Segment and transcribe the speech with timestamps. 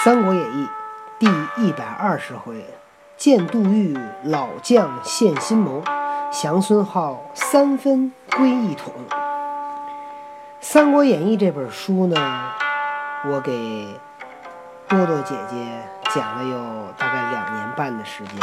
[0.02, 0.66] 《三国演义》
[1.18, 1.26] 第
[1.62, 2.64] 一百二十回，
[3.18, 5.82] 见杜预老将献新谋，
[6.32, 8.94] 降孙浩三分归一统。
[10.58, 12.16] 《三国演义》这本书呢，
[13.26, 14.00] 我给
[14.88, 15.82] 多多姐姐
[16.14, 18.40] 讲了有大概两年半的时间。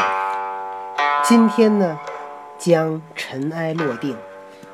[1.23, 1.97] 今天呢，
[2.59, 4.15] 将尘埃落定。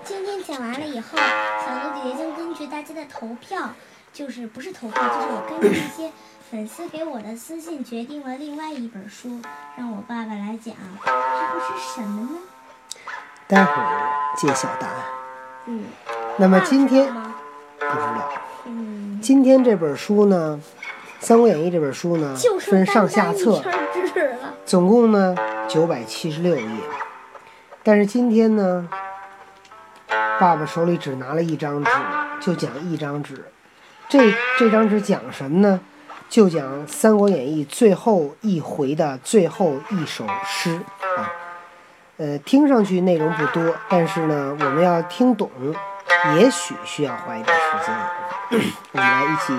[0.03, 1.17] 今天讲完了以后，
[1.65, 3.69] 小多姐姐将根据大家的投票，
[4.13, 6.11] 就是不是投票，就是我根据一些。
[6.51, 9.41] 粉丝给我的私信决定了另外一本书，
[9.75, 12.29] 让我爸爸来讲，这会是什么呢？
[13.47, 14.95] 待会儿揭晓答案。
[15.65, 15.83] 嗯。
[16.37, 18.31] 那么今天不知道。
[18.65, 19.19] 嗯。
[19.19, 20.61] 今天这本书呢，
[21.25, 23.59] 《三国演义》这本书呢，分上下册，
[24.63, 25.35] 总共呢
[25.67, 26.67] 九百七十六页。
[27.81, 28.87] 但是今天呢，
[30.39, 31.91] 爸爸手里只拿了一张纸，
[32.39, 33.43] 就讲一张纸。
[34.13, 35.79] 这这张纸讲什么呢？
[36.29, 40.79] 就讲《三国演义》最后一回的最后一首诗
[41.17, 41.33] 啊，
[42.17, 45.49] 呃，听上去内容不多，但是呢，我们要听懂，
[46.37, 48.61] 也许需要花一点时间。
[48.93, 49.51] 我们来一起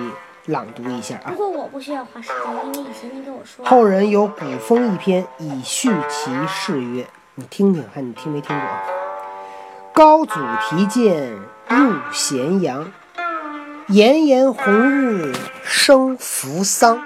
[0.47, 1.33] 朗读一下啊。
[1.33, 3.65] 不过我不需要花时间，因为以前你跟我说。
[3.67, 8.69] 后人有古风一篇，以叙其事曰：“你听听，看你听没听过？
[9.93, 11.33] 高祖提剑
[11.69, 12.87] 入咸阳。”
[13.89, 17.03] 炎炎红日生扶桑，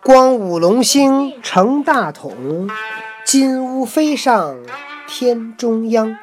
[0.00, 2.70] 光武龙兴成大统，
[3.24, 4.58] 金乌飞上
[5.08, 6.16] 天中央。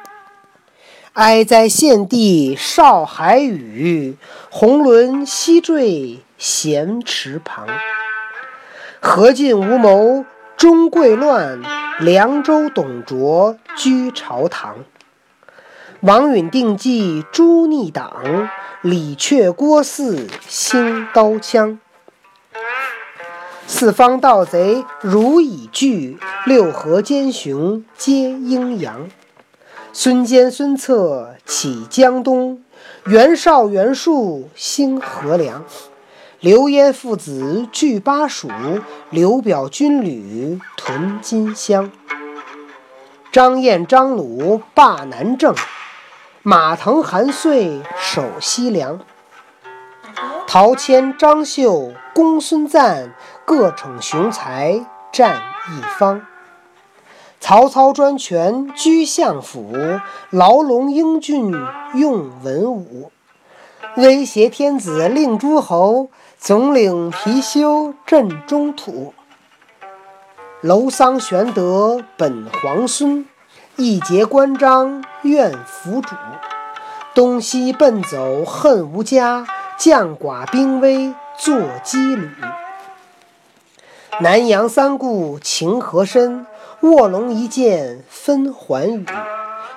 [1.12, 4.16] 哀哉献帝少海宇，
[4.48, 7.66] 红轮西坠咸池旁。
[9.00, 10.24] 何进无谋
[10.56, 11.60] 终贵乱，
[12.00, 14.76] 凉州董卓居朝堂。
[16.02, 18.48] 王允定计诛逆党，
[18.80, 21.78] 李榷郭汜兴刀枪。
[23.66, 29.10] 四方盗贼如蚁聚，六合奸雄皆阴阳。
[29.92, 32.64] 孙坚孙策起江东，
[33.04, 35.62] 袁绍袁术兴河梁。
[36.40, 38.48] 刘焉父子聚巴蜀，
[39.10, 41.92] 刘表军旅屯荆襄。
[43.30, 45.54] 张燕张鲁霸南郑。
[46.42, 49.00] 马腾、韩遂守西凉，
[50.46, 53.10] 陶谦、张绣公孙瓒
[53.44, 56.22] 各逞雄才战一方。
[57.40, 59.76] 曹操专权居相府，
[60.30, 61.54] 牢笼英俊
[61.94, 63.12] 用文武。
[63.98, 66.08] 威胁天子令诸侯，
[66.38, 69.12] 总领貔貅镇中土。
[70.62, 73.26] 楼桑玄德本皇孙。
[73.80, 76.14] 一结关张愿辅主，
[77.14, 79.46] 东西奔走恨无家，
[79.78, 82.28] 将寡兵危坐羁旅。
[84.20, 86.44] 南阳三顾情何深？
[86.80, 89.06] 卧龙一剑分寰宇。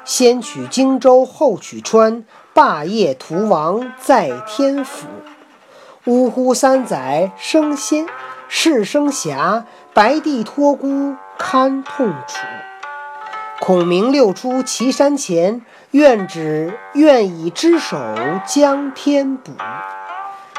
[0.03, 5.07] 先取荆州后取川，霸业图王在天府。
[6.03, 8.05] 呜呼三载生仙，
[8.49, 12.39] 世生侠，白帝托孤堪痛楚。
[13.65, 17.97] 孔明六出祁山前，愿只愿以只手
[18.45, 19.53] 将天补。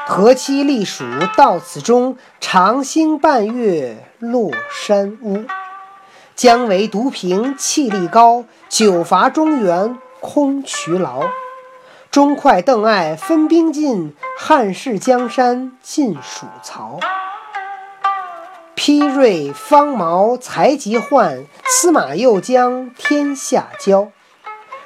[0.07, 1.03] 何期历蜀
[1.37, 5.45] 到此中，长星半月落山乌。
[6.35, 11.27] 姜维独凭气力高，久伐中原空劬劳。
[12.09, 16.99] 钟快邓艾分兵进，汉室江山尽属曹。
[18.75, 24.09] 披锐方毛才及换，司马又将天下交。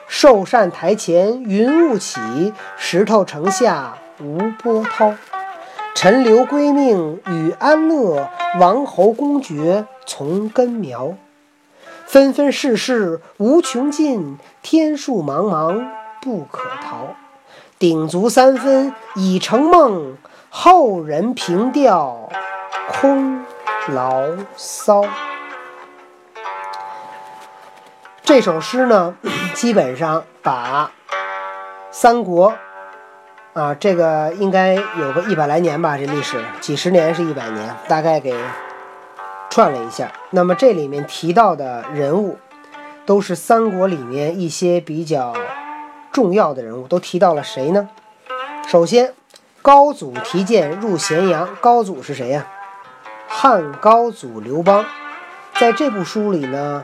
[0.07, 5.15] 寿善台前云雾起，石头城下无波涛。
[5.95, 8.29] 陈留归命与安乐，
[8.59, 11.15] 王侯公爵从根苗。
[12.05, 15.87] 纷纷世事无穷尽，天数茫茫
[16.21, 17.15] 不可逃。
[17.79, 20.15] 鼎足三分已成梦，
[20.49, 22.29] 后人凭吊
[22.91, 23.43] 空。
[23.87, 24.23] 牢
[24.55, 25.03] 骚。
[28.23, 29.15] 这首诗呢，
[29.55, 30.91] 基本上把
[31.89, 32.53] 三国
[33.53, 38.35] 啊，这个应该有个一百来年吧，这历史几十年是一百年，大概给
[39.49, 40.11] 串了一下。
[40.29, 42.37] 那么这里面提到的人物，
[43.05, 45.33] 都是三国里面一些比较
[46.11, 47.89] 重要的人物，都提到了谁呢？
[48.67, 49.15] 首先，
[49.63, 52.45] 高祖提剑入咸阳，高祖是谁呀？
[53.31, 54.83] 汉高祖刘邦，
[55.59, 56.83] 在这部书里呢，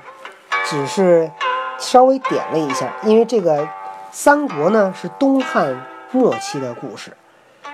[0.64, 1.30] 只是
[1.78, 3.68] 稍微点了一下，因为这个
[4.12, 7.18] 三国呢是东汉末期的故事，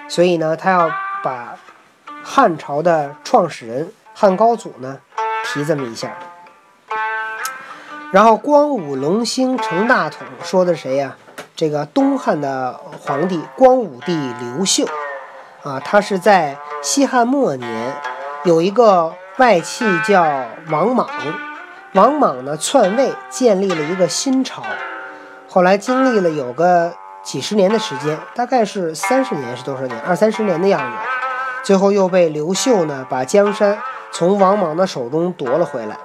[0.08, 0.90] 所以呢，他要
[1.22, 1.56] 把
[2.24, 4.98] 汉朝的创始人汉高祖呢
[5.46, 6.18] 提这么一下。
[8.12, 11.18] 然后光武隆兴成大统，说的谁呀？
[11.56, 14.86] 这个东汉的皇帝光武帝刘秀，
[15.62, 17.96] 啊，他是在西汉末年，
[18.44, 20.24] 有一个外戚叫
[20.72, 21.08] 王莽，
[21.94, 24.64] 王莽呢篡位，建立了一个新朝，
[25.48, 26.92] 后来经历了有个
[27.22, 30.00] 几十年的时间，大概是三十年是多少年？
[30.00, 30.98] 二三十年的样子，
[31.64, 33.78] 最后又被刘秀呢把江山
[34.12, 35.96] 从王莽的手中夺了回来。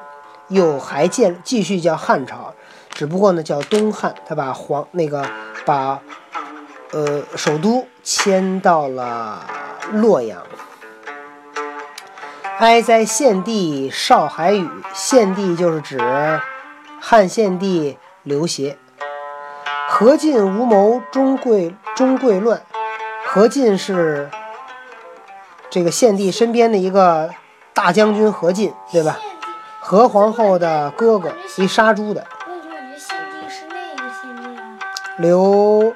[0.48, 2.52] 又还建继续叫汉朝，
[2.90, 5.24] 只不过呢叫东汉，他把皇那个
[5.64, 5.98] 把
[6.92, 9.44] 呃首都迁到了
[9.92, 10.38] 洛阳。
[12.58, 16.00] 哀哉献帝少海宇，献帝就是指
[16.98, 18.78] 汉献帝刘协。
[19.88, 22.62] 何进无谋终贵终贵乱，
[23.26, 24.30] 何进是
[25.68, 27.30] 这个献帝身边的一个
[27.74, 29.18] 大将军何进，对吧？
[29.80, 32.26] 何皇后的哥哥，一杀猪的。
[32.48, 34.78] 为什么感觉献帝是那个献帝啊？
[35.18, 35.94] 刘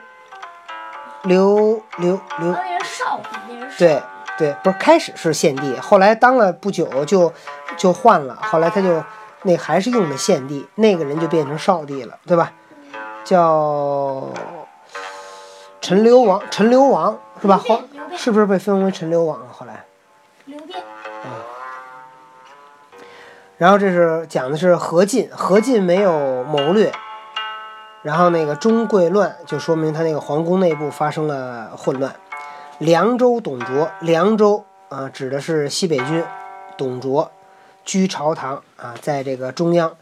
[1.23, 2.55] 刘刘刘。
[3.79, 4.03] 对
[4.40, 7.31] 对，不是开始是献帝，后来当了不久就
[7.76, 9.04] 就换了，后来他就
[9.42, 12.50] 那还是用的献帝，那个人就变成少帝了，对吧？
[13.22, 14.31] 叫
[15.82, 17.58] 陈留王，陈留王是吧？
[17.58, 17.82] 后
[18.16, 19.48] 是不是被封为陈留王啊？
[19.52, 19.84] 后来。
[20.46, 20.82] 刘辩，
[23.58, 26.90] 然后这是讲的是何进，何进没有谋略，
[28.00, 32.16] 然后那个中贵乱，就说明他那个皇宫内部发生了混乱。
[32.81, 36.25] 凉州董卓，凉州啊指的是西北军，
[36.79, 37.31] 董卓
[37.85, 39.94] 居朝堂啊，在这个中央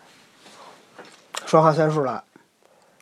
[1.44, 2.22] 说话算数了。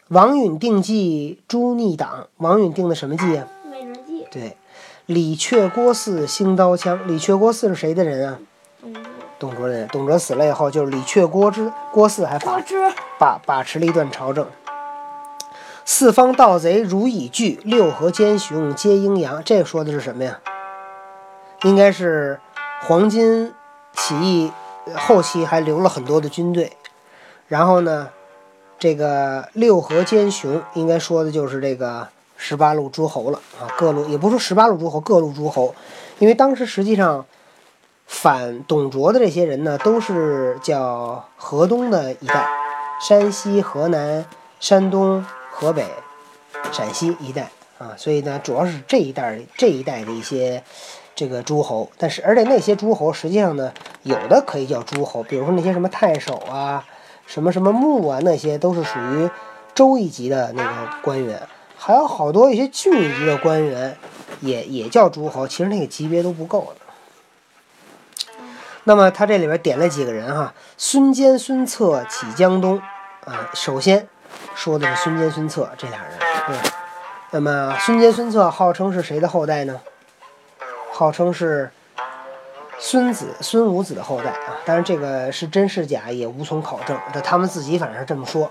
[0.08, 3.46] 王允定计诛逆党，王允定的什么计啊？
[3.70, 4.56] 美人计，对，
[5.04, 7.06] 李榷郭汜兴刀枪。
[7.06, 8.38] 李榷郭汜是谁的人啊？
[9.38, 12.62] 董卓，的人，董卓死了以后，就是李榷郭之郭汜还把，
[13.18, 14.48] 把把持了一段朝政。
[15.88, 19.40] 四方盗贼如蚁聚，六合奸雄皆阴阳。
[19.44, 20.40] 这说的是什么呀？
[21.62, 22.40] 应该是
[22.82, 23.52] 黄巾
[23.92, 24.50] 起义
[24.96, 26.76] 后期还留了很多的军队。
[27.46, 28.08] 然后呢，
[28.80, 35.72] 这个六合奸雄应该说的就是这个十八路诸侯了啊，各路也不是说十八路诸侯，各路诸侯，
[36.18, 37.24] 因为当时实际上
[38.06, 42.44] 反董卓的这些人呢，都是叫河东的一带，
[43.00, 44.26] 山西、河南、
[44.58, 45.24] 山东、
[45.58, 45.86] 河北、
[46.70, 47.48] 陕西一带
[47.78, 50.62] 啊，所以呢，主要是这一带这一带的一些
[51.14, 51.90] 这个诸侯。
[51.96, 53.72] 但是，而且那些诸侯实际上呢，
[54.02, 56.84] 有的可以叫诸侯，比如说那些什么太守啊、
[57.24, 59.30] 什么什么牧啊，那些都是属于
[59.74, 61.40] 州一级的那个官员。
[61.78, 63.96] 还有好多一些郡一级的官员
[64.42, 68.36] 也也叫诸侯，其实那个级别都不够的。
[68.84, 72.78] 那么他这里边点了几个人哈，孙坚、孙策起江东，
[73.24, 74.06] 啊，首先
[74.56, 76.18] 说的是孙坚、孙策这俩人，
[76.48, 76.56] 对。
[77.30, 79.80] 那么孙坚、孙策号称是谁的后代呢？
[80.92, 81.70] 号称是
[82.78, 88.50] 孙子、孙武子的后代啊，当然这个是真是假也无从考证，这他们自己反正是这么说。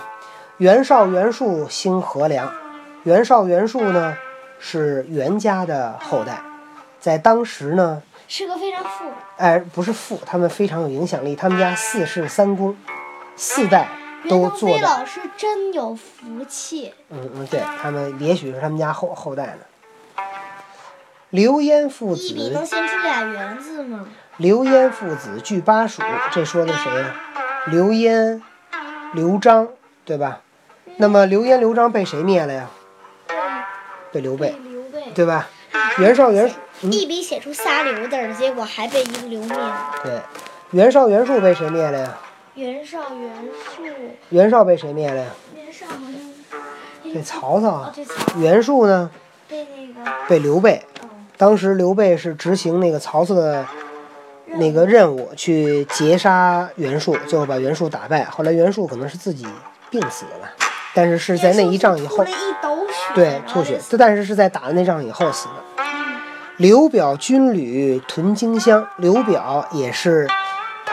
[0.56, 2.50] 袁绍、袁术兴河梁，
[3.02, 4.16] 袁绍、袁术呢
[4.58, 6.40] 是袁家的后代，
[6.98, 8.02] 在当时呢。
[8.26, 9.04] 是个非常富。
[9.36, 11.36] 哎，不是富，他们非常有影响力。
[11.36, 12.74] 他们家四世三公，
[13.36, 13.88] 四代
[14.28, 16.92] 都做的，飞老师真有福气。
[17.10, 20.24] 嗯嗯，对他们也许是他们家后后代呢。
[21.30, 24.06] 刘焉父一笔能子，写出俩圆字吗？
[24.36, 27.14] 刘焉父子据巴蜀，这说的谁呀？
[27.66, 28.40] 刘焉、
[29.12, 29.68] 刘璋，
[30.04, 30.40] 对吧？
[30.96, 32.70] 那么刘焉、刘璋被谁灭了呀？
[34.12, 35.48] 被刘备，刘备对吧？
[35.98, 39.90] 袁绍、袁术，嗯，一笔写出仨刘字儿，结果还被一个刘灭了。
[40.04, 40.20] 对，
[40.70, 42.18] 袁绍、袁术被谁灭了呀？
[42.54, 43.82] 袁绍、袁术，
[44.30, 45.30] 袁绍被谁灭了呀？
[45.56, 47.94] 袁绍好像被曹操哦啊。
[48.36, 49.10] 袁术呢？
[49.48, 50.82] 被那个被刘备。
[51.00, 53.66] 哦当时刘备是执行那个曹操的
[54.46, 58.22] 那个任务，去截杀袁术，最后把袁术打败。
[58.24, 59.44] 后来袁术可能是自己
[59.90, 60.48] 病死的吧，
[60.94, 62.24] 但是是在那一仗以后
[63.16, 65.84] 对吐血就，但是是在打的那仗以后死的。
[66.58, 70.28] 刘表军旅屯荆襄，刘表也是，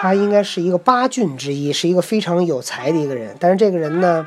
[0.02, 3.38] 他应该是一个八郡之一，是一个非常有才的一个人。
[3.40, 4.26] 但是这个人呢，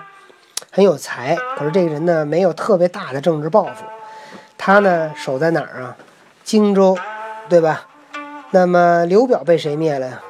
[0.70, 3.84] 很有才，可是这个人呢，没有特别大的政治抱负。
[4.56, 5.96] 他呢，守在哪儿啊？
[6.44, 6.96] 荆州，
[7.48, 7.88] 对吧？
[8.52, 10.22] 那么刘表被谁灭了呀？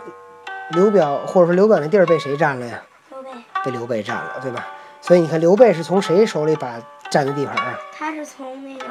[0.71, 2.83] 刘表或者说刘表那地儿被谁占了呀？
[3.11, 3.29] 刘备，
[3.67, 4.67] 被刘备占了，对吧？
[5.03, 7.79] 所以你看，刘备是从谁手里把占的地盘啊？
[7.93, 8.87] 他是从那个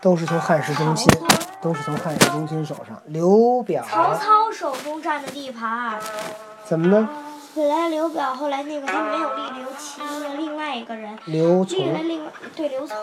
[0.00, 1.06] 都是从汉室曹中心。
[1.08, 1.26] 操
[1.60, 3.00] 都是从汉室宗亲手上。
[3.06, 5.98] 刘表曹操手中占的地盘儿，
[6.64, 7.08] 怎么呢？
[7.52, 10.00] 本来刘表后来那个他没有立刘琦，
[10.38, 12.94] 另外一个人，刘琮立了另外对刘琮，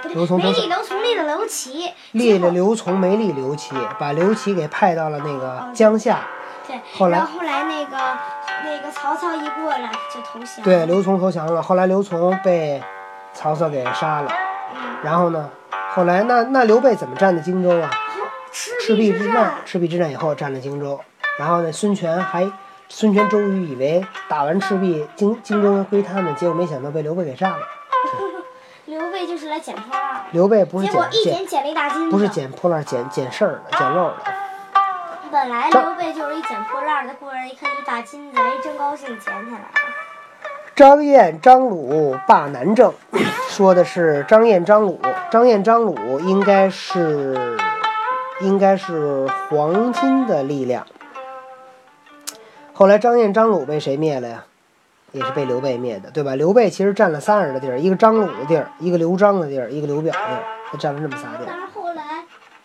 [0.00, 6.20] 不刘琮都是对，没立刘琮，立了刘琦，立了刘琮，没立刘琦，把刘琦给派到了那个江夏。
[6.68, 7.96] 对，后来然后后来那个
[8.64, 11.60] 那个曹操一过来就投降，对，刘琮投降了。
[11.60, 12.80] 后来刘琮被
[13.34, 14.32] 曹操给杀了。
[14.72, 15.50] 嗯，然后呢，
[15.90, 17.90] 后来那那刘备怎么占的荆州啊？
[18.58, 20.98] 赤赤壁之之战，赤壁之战以后占了荆州。
[21.38, 22.50] 然后呢，孙权还
[22.88, 27.58] 孙权、周瑜以为打完赤壁，荆荆州归他们，结果没想到被刘备给占了。
[28.86, 34.16] 刘备就是来捡破烂儿，刘备不是结果一捡捡捡一大金子，不是捡破烂，捡捡事儿的，捡漏的。
[35.30, 39.68] 本来刘备就是一捡破烂儿的，过来一看一大金子，哎，真高兴，捡起来了。
[40.74, 42.90] 张燕、张鲁霸南郑，
[43.50, 44.98] 说的是张燕、张鲁。
[45.30, 47.58] 张燕、张鲁应该是
[48.40, 50.86] 应该是黄金的力量。
[52.72, 54.44] 后来张燕、张鲁被谁灭了呀？
[55.12, 56.34] 也是被刘备灭的，对吧？
[56.34, 61.46] 刘备其实占了三人的地儿，一个张鲁的地儿，一个刘璋的地儿，一个刘表的地儿，他占了这么仨地儿。
[61.46, 62.02] 但是后来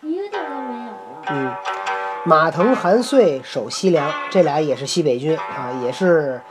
[0.02, 1.22] 一个地儿都没有了。
[1.30, 1.54] 嗯，
[2.24, 6.42] 马腾、韩遂守西凉，这俩也是西北军啊，也是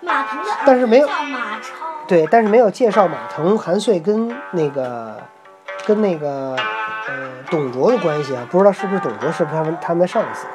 [0.00, 5.16] 马腾的儿但是没有马超，对，但是没有介绍马腾、韩遂跟那个
[5.86, 6.54] 跟那个
[7.08, 10.46] 呃董卓的关系啊，不知道是不是董卓是不是他们他们的上司。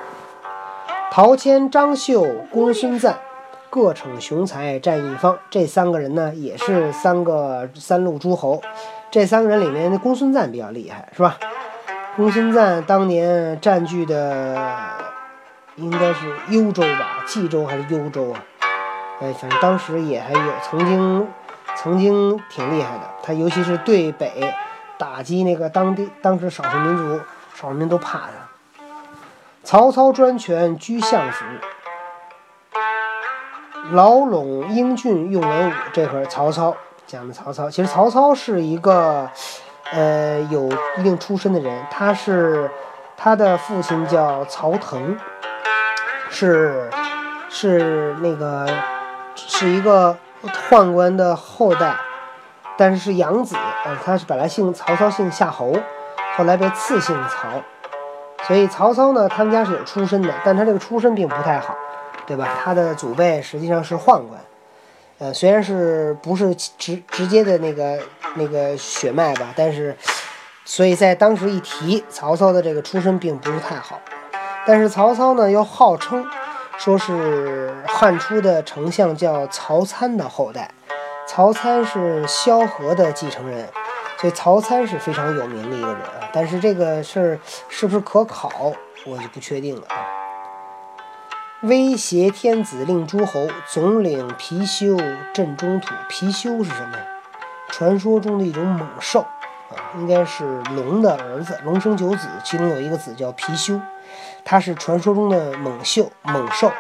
[1.12, 3.16] 陶谦、张绣、公孙瓒
[3.70, 8.62] 各逞雄才占一方，这三个人呢也是三个三路诸侯。
[9.12, 11.38] 这三个人里面，公孙瓒比较厉害，是吧？
[12.18, 14.58] 公孙瓒当年占据的
[15.78, 18.44] 应该是幽州吧，冀州还是幽州啊？
[19.22, 21.28] 哎，反正当时也还有曾经，
[21.78, 23.04] 曾经挺厉害的。
[23.24, 24.54] 他尤其是对北
[24.98, 27.20] 打击那个当地当时少数民族，
[27.54, 28.28] 少数民族都怕他。
[29.64, 31.44] 曹操专权居相府，
[33.92, 35.74] 牢笼英俊用文武。
[35.92, 36.76] 这会儿曹操
[37.08, 39.30] 讲的曹操，其实曹操是一个
[39.92, 42.70] 呃有一定出身的人，他是
[43.18, 45.18] 他的父亲叫曹腾，
[46.30, 46.90] 是
[47.50, 48.68] 是那个
[49.36, 50.16] 是一个
[50.70, 51.96] 宦官的后代，
[52.78, 53.56] 但是是养子，
[53.86, 55.74] 呃，他是本来姓曹操，姓夏侯，
[56.36, 57.48] 后来被赐姓曹，
[58.46, 61.76] 所以曹操呢，他们家是有出身的，但他这个出身并不太好，
[62.28, 62.50] 对吧？
[62.64, 64.42] 他的祖辈实际上是宦官，
[65.20, 68.00] 呃，虽然是不是直直接的那个
[68.36, 69.96] 那个血脉吧，但是，
[70.66, 74.00] 所以在当时一提曹操的这个出身并不是太好，
[74.66, 76.26] 但是曹操呢又号称
[76.78, 80.70] 说是汉初的丞相叫曹参的后代，
[81.28, 83.70] 曹参是萧何的继承人，
[84.20, 86.30] 所以曹参是非常有名的一个人啊。
[86.32, 88.74] 但是这个事儿是不是可考，
[89.06, 89.96] 我就不确定了啊。
[91.62, 94.98] 威胁天子令诸侯，总领貔貅
[95.34, 95.96] 镇中土。
[96.10, 97.06] 貔貅是什么呀？
[97.70, 103.82] 传说中的一种猛兽啊，应该是龙的儿子，龙生九子，其中有一个子叫貔貅，
[104.44, 106.72] 它是传说中的猛兽，猛兽，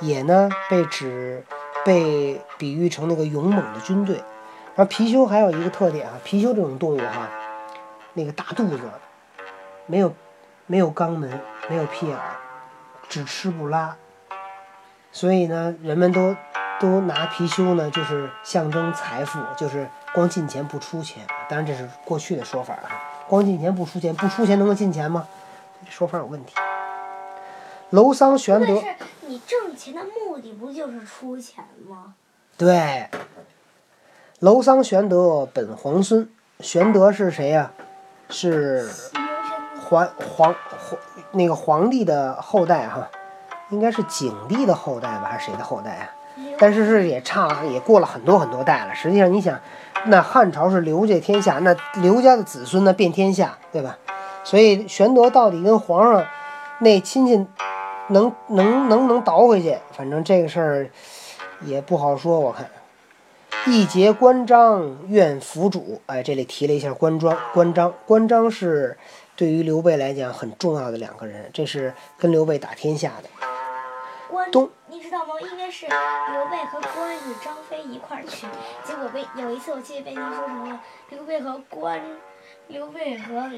[0.00, 1.44] 也呢被指
[1.88, 4.22] 被比喻成那个勇猛的军队。
[4.76, 7.30] 然后貔貅还有一个特点啊，貔貅这种动物哈、
[8.12, 8.78] 那个大肚子，
[9.86, 10.14] 没有
[10.66, 11.40] 没有肛门，
[11.70, 12.18] 没有屁眼，
[13.08, 13.96] 只吃不拉，
[15.10, 16.36] 所以呢，人们都
[16.78, 21.26] 都拿貔貅呢，就是象征财富，就是光进钱不出钱。
[21.48, 22.92] 当然这是过去的说法啊，
[23.26, 25.26] 光进钱不出钱，不出钱能够进钱吗？
[25.88, 26.54] 说法有问题。
[27.90, 28.82] 楼桑玄德
[29.26, 32.14] 你挣钱的目的不就是出钱吗？
[32.58, 33.08] 对，
[34.40, 36.28] 楼桑玄德本皇孙，
[36.60, 37.72] 玄德是谁呀、
[38.28, 38.86] 是
[39.80, 40.98] 皇皇皇
[41.32, 43.08] 那个皇帝的后代哈，
[43.70, 46.10] 应该是景帝的后代吧，还是谁的后代啊？
[46.58, 48.94] 但是是也差了，也过了很多很多代了。
[48.94, 49.58] 实际上你想，
[50.06, 53.96] 那汉朝是刘家天下，那刘家的子孙呢遍天下，对吧？
[54.44, 56.26] 所以玄德到底跟皇上
[56.80, 57.46] 那亲戚
[58.08, 59.78] 能能能不能倒回去？
[59.92, 60.90] 反正这个事儿
[61.62, 62.68] 也不好说，我看。
[63.66, 66.00] 一结关张，愿辅主。
[66.06, 68.96] 哎，这里提了一下关张，关张，关张是
[69.36, 73.28] 对于刘备来讲很重要的两个人，这是跟刘备打天下的。
[74.30, 75.34] 关东，你知道吗？
[75.40, 78.46] 应该是刘备和关羽、张飞一块儿去，
[78.84, 82.00] 结果被有一次我记得被您说什么刘备和关，
[82.68, 83.50] 刘备和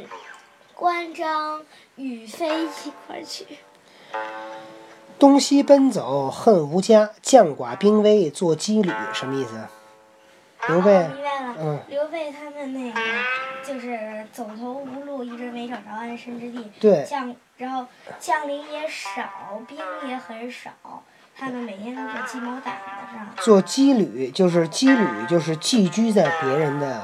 [0.75, 1.63] 关张、
[1.97, 3.47] 羽飞一块儿去。
[5.19, 9.71] 东西奔走恨无家，将寡兵危做羁旅，什么意思啊？
[10.69, 11.55] 刘备哦，明白了。
[11.59, 13.01] 嗯刘备他们那个
[13.63, 16.71] 就是走投无路，一直没找着安身之地。
[16.81, 17.87] 对，将然后
[18.19, 19.77] 将领也少，兵
[20.09, 20.71] 也很少，
[21.37, 22.65] 他们每天都做鸡毛掸子
[23.13, 23.29] 上。
[23.37, 27.03] 做羁旅就是羁旅，就是寄居在别人的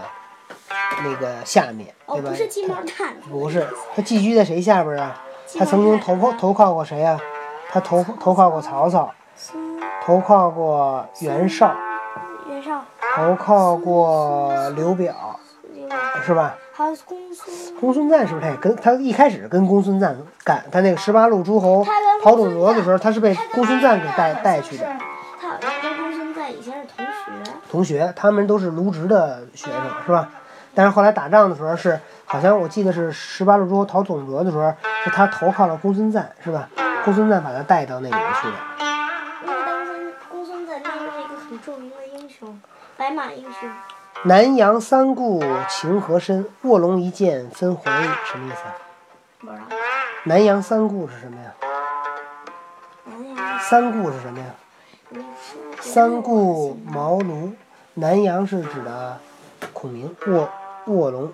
[1.04, 2.36] 那个下面，哦，对吧不？
[2.36, 3.28] 是鸡毛掸子。
[3.30, 5.22] 不是，他寄居在谁下边啊？
[5.46, 7.18] 鸡他曾经投靠投靠过谁呀、
[7.70, 9.12] 他投投靠过曹操，
[10.04, 11.74] 投靠过袁绍，
[12.48, 12.82] 袁绍，
[13.14, 15.14] 投靠过刘表，
[16.24, 16.56] 是吧？
[16.72, 17.76] 还有公孙。
[17.80, 20.64] 公孙瓒是不是他也跟他一开始跟公孙瓒干？
[20.70, 21.86] 他那个十八路诸侯
[22.22, 24.84] 讨董卓的时候，他是被公孙瓒给带带去的。
[24.84, 24.92] 是
[25.40, 27.52] 他好像跟公孙瓒以前是同学。
[27.70, 30.28] 同学，他们都是卢植的学生，是吧？
[30.76, 34.70] 但是后来打仗的时候是，好像我记得是十八路诸侯讨董卓的时候，
[35.02, 36.68] 是他投靠了公孙瓒，是吧？
[37.02, 38.54] 公孙瓒把他带到那里面去的。
[39.46, 42.60] 因为当时公孙瓒当时是一个很著名的英雄，
[42.98, 43.70] 白马英雄。
[44.24, 48.76] 南阳三顾情何深，卧龙一剑分寰宇，什么意思啊？
[49.40, 49.62] 不知道。
[50.24, 51.54] 南阳三顾是什么呀？
[53.06, 53.58] 南阳。
[53.60, 54.46] 三顾是什么呀？
[55.80, 57.52] 三顾茅庐，
[57.94, 59.18] 南阳是指的
[59.72, 60.48] 孔明，卧
[60.86, 61.32] 卧龙，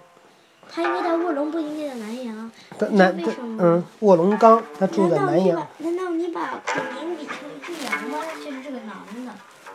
[0.70, 2.50] 他应该在卧龙，不应该在南阳。
[2.78, 3.22] 他南
[3.58, 6.60] 嗯，卧龙岗，他住在南阳难道你把。
[6.66, 8.18] 孔明比成一只羊吗？
[8.42, 9.32] 确实是个男的，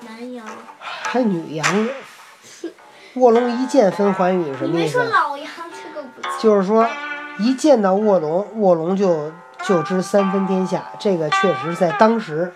[0.08, 0.46] 南阳。
[0.80, 1.92] 还女羊呢？
[3.16, 6.08] 卧龙一剑分寰宇是什么意思老羊，这个。
[6.40, 6.88] 就是说，
[7.40, 9.32] 一见到卧龙，卧龙就
[9.64, 10.86] 就知三分天下。
[11.00, 12.54] 这个确实在当时，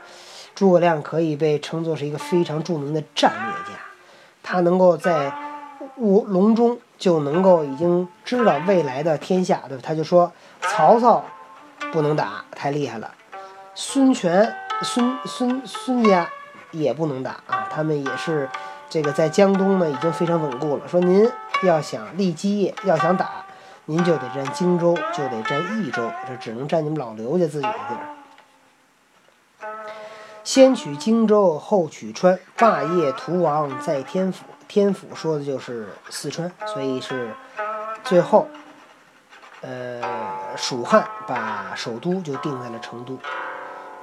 [0.54, 3.80] 诸葛亮可以被称作是一个非常著名的战略家。
[4.44, 5.32] 他能够在
[5.98, 9.84] 卧龙中就能够已经知道未来的天下，对吧？
[9.84, 10.32] 他就说
[10.62, 11.26] 曹操
[11.92, 13.12] 不能打，太厉害了。
[13.74, 16.30] 孙权、孙孙孙家
[16.70, 18.48] 也不能打啊，他们也是
[18.88, 20.88] 这个在江东呢已经非常稳固了。
[20.88, 21.28] 说您
[21.64, 23.46] 要想立基业，要想打，
[23.86, 28.06] 您就得占荆州，就得占益州，这只能占你们老刘家自己的地儿。
[30.44, 34.46] 先取荆州，后取川，霸业图王在天府。
[34.74, 37.32] 天府说的就是四川，所以是
[38.06, 38.48] 最后，
[39.60, 40.02] 呃，
[40.56, 43.20] 蜀汉把首都就定在了成都。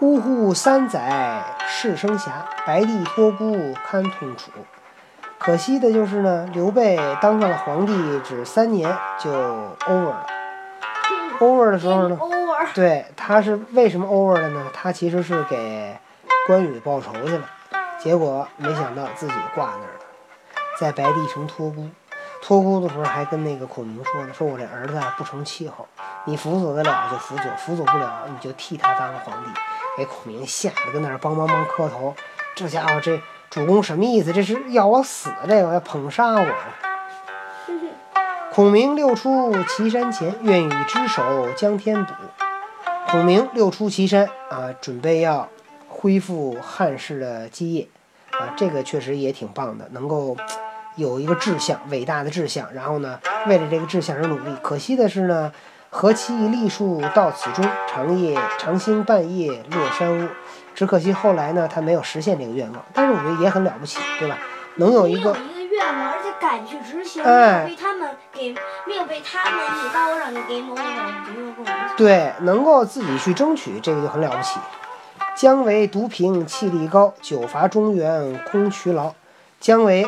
[0.01, 2.33] 呜呼，三载世生遐，
[2.67, 4.51] 白帝托孤堪痛楚。
[5.39, 10.27] 可惜的就是呢，刘备当上了皇帝，只三年就 over 了。
[11.41, 12.75] over 的时候呢，over。
[12.75, 14.67] 对，他是为什么 over 了呢？
[14.75, 15.97] 他其实是给
[16.47, 17.45] 关羽报仇去了，
[17.99, 20.08] 结果没想到自己挂那儿了，
[20.79, 21.89] 在白帝城托孤。
[22.41, 25.87] 托孤的时候还跟那个孔明说呢，说我这儿子啊不成气候，
[26.25, 29.51] 你辅佐得了就辅佐，辅佐不了你就替他当皇帝。
[29.97, 32.15] 给孔明吓得跟那儿梆梆梆磕头，
[32.55, 34.33] 这家伙这主公什么意思？
[34.33, 35.33] 这是要我死？
[35.49, 36.47] 这个要捧杀我？
[38.55, 42.13] 孔明六出祁山前，愿与之手将天补。
[43.09, 45.49] 孔明六出祁山啊，准备要
[45.89, 47.89] 恢复汉室的基业
[48.31, 50.37] 啊，这个确实也挺棒的，能够
[50.99, 52.69] 有一个志向，伟大的志向。
[52.75, 54.55] 然后呢，为了这个志向而努力。
[54.63, 55.51] 可惜的是呢，
[55.89, 60.29] 何其栗树到此终，长夜长兴半夜落山屋。
[60.75, 64.37] 只可惜后来呢，他没有实现这个愿望，但是我觉得也很了不起，对吧？
[64.77, 68.55] 能有一个有一个愿望，而且敢去执行，哎被他们给，
[68.87, 70.87] 没有被他们一刀让你给某某，我
[71.27, 71.73] 觉得更不错。
[71.97, 74.61] 对，能够自己去争取，这个就很了不起。
[75.35, 79.13] 姜维独凭气力高，久伐中原空劬劳。
[79.61, 80.07] 姜维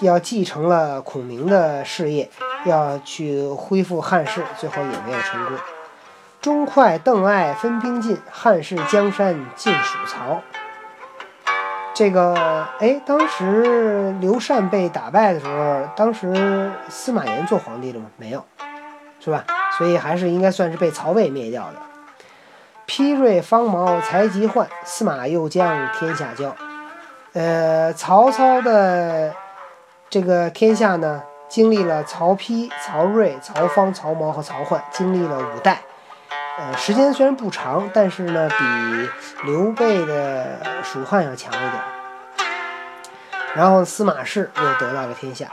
[0.00, 2.30] 要继承了孔明的事业，
[2.64, 5.56] 要去恢复汉室，最后也没有成功。
[6.40, 10.40] 钟会、邓艾分兵进，汉室江山尽属曹。
[11.92, 12.34] 这个，
[12.78, 18.06] 哎，当时刘禅被打败的时候，当时司马炎做皇帝了吗？
[18.16, 18.42] 没有，
[19.22, 19.44] 是吧？
[19.76, 21.76] 所以还是应该算是被曹魏灭掉的。
[22.86, 26.56] 丕瑞方毛才及换，司马又将天下交。
[27.34, 29.34] 呃，曹操的
[30.10, 35.80] 这个天下呢，经历了曹丕、曹睿、曹芳、曹毛和曹奂，经历了五代。
[36.58, 41.72] 呃，时间虽然不长，但是呢，比刘备的蜀汉要强一点。
[43.54, 45.46] 然后司马氏又得到了天下。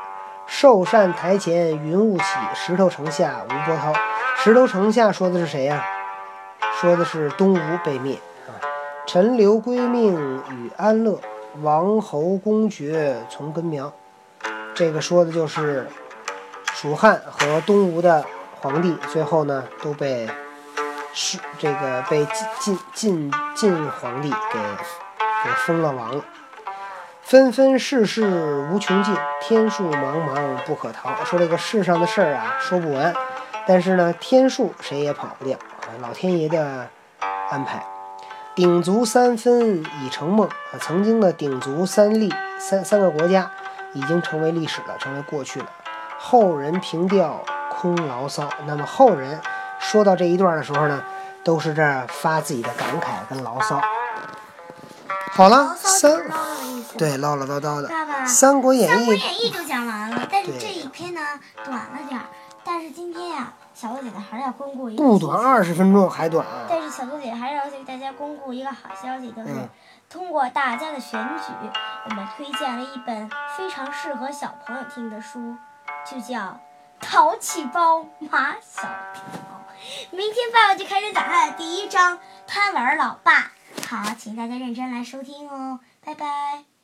[0.48, 2.24] 寿善台前云雾起，
[2.56, 3.93] 石头城下吴波涛。
[4.38, 5.86] 石头城下说的是谁呀、
[6.82, 8.15] 说的是东吴被灭
[8.48, 8.58] 啊。
[9.06, 11.20] 陈留归命与安乐，
[11.62, 13.93] 王侯公爵从根苗。
[14.77, 15.87] 这个说的就是
[16.75, 18.23] 蜀汉和东吴的
[18.61, 20.29] 皇帝，最后呢都被
[21.15, 24.59] 是这个被晋晋晋晋皇帝给
[25.43, 26.23] 给封了王了。
[27.23, 31.11] 纷纷世事无穷尽，天数茫茫不可逃。
[31.25, 33.11] 说这个世上的事儿啊，说不完，
[33.65, 36.87] 但是呢，天数谁也跑不掉啊，老天爷的
[37.49, 37.83] 安排。
[38.55, 43.51] 鼎足三分已成梦啊，曾经的鼎足三立三三个国家
[43.93, 45.65] 已经成为历史了，成为过去了。
[46.19, 48.50] 后人凭吊空牢骚。
[48.65, 49.39] 那么后人
[49.80, 51.04] 说到这一段的时候呢，
[51.43, 53.82] 都是这儿发自己的感慨跟牢骚。
[55.32, 56.23] 好了，三
[56.97, 57.88] 对唠唠叨叨的，
[58.28, 61.21] 《三国演义》三国演义就讲完了，但是这一篇呢
[61.63, 62.26] 短了点儿。
[62.63, 66.65] 但是今天呀、小豆姐姐还是要公布一个不短，二十分钟还短啊。
[66.67, 69.69] 但是小豆姐还是要给大家公布一个好消息，就是嗯
[70.10, 71.54] 通过大家的选举，
[72.06, 75.56] 我们推荐了一本非常适合小朋友听的书，
[76.06, 76.39] 就叫
[77.02, 79.24] 《淘气包马小跳》。
[80.15, 82.17] 明天爸爸就开始讲他的第一章
[82.48, 83.39] 《贪玩老爸》。
[83.89, 86.76] 好，请大家认真来收听哦，拜拜。